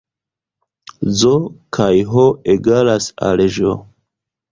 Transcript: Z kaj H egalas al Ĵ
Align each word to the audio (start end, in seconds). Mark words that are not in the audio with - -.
Z 1.19 1.33
kaj 1.77 1.93
H 2.13 2.23
egalas 2.53 3.11
al 3.29 3.45
Ĵ 3.59 3.75